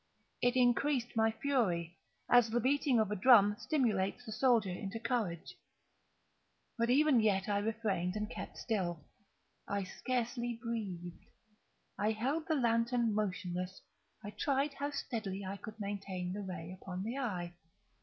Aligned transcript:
It 0.41 0.55
increased 0.55 1.15
my 1.15 1.29
fury, 1.29 1.99
as 2.27 2.49
the 2.49 2.59
beating 2.59 2.99
of 2.99 3.11
a 3.11 3.15
drum 3.15 3.55
stimulates 3.59 4.25
the 4.25 4.31
soldier 4.31 4.71
into 4.71 4.99
courage. 4.99 5.53
But 6.75 6.89
even 6.89 7.19
yet 7.19 7.47
I 7.47 7.59
refrained 7.59 8.15
and 8.15 8.27
kept 8.27 8.57
still. 8.57 9.05
I 9.67 9.83
scarcely 9.83 10.59
breathed. 10.63 11.19
I 11.99 12.13
held 12.13 12.47
the 12.47 12.55
lantern 12.55 13.13
motionless. 13.13 13.83
I 14.23 14.31
tried 14.31 14.73
how 14.73 14.89
steadily 14.89 15.45
I 15.45 15.57
could 15.57 15.79
maintain 15.79 16.33
the 16.33 16.41
ray 16.41 16.75
upon 16.81 17.03
the 17.03 17.13
eve. 17.17 17.51